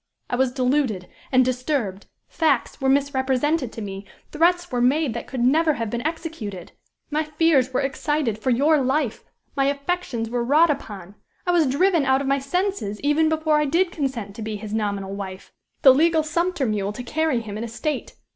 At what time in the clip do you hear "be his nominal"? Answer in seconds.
14.41-15.13